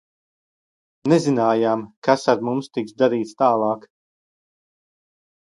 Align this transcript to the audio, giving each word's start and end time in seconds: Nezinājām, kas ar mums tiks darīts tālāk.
Nezinājām, 1.11 1.83
kas 2.07 2.23
ar 2.33 2.41
mums 2.49 2.71
tiks 2.79 2.97
darīts 3.03 3.37
tālāk. 3.43 3.87